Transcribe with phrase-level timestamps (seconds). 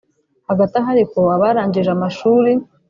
[0.49, 2.51] Hagati aho ariko abarangije amashuri